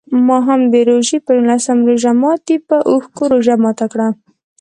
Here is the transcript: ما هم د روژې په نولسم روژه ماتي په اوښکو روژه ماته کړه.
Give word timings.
ما 0.27 0.37
هم 0.47 0.61
د 0.73 0.75
روژې 0.89 1.17
په 1.25 1.31
نولسم 1.37 1.77
روژه 1.89 2.11
ماتي 2.21 2.57
په 2.67 2.77
اوښکو 2.91 3.23
روژه 3.33 3.55
ماته 3.63 3.85
کړه. 3.91 4.07